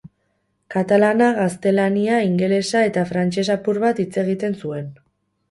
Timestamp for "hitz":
4.07-4.11